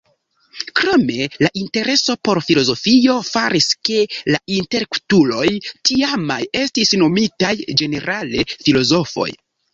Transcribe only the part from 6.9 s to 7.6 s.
nomitaj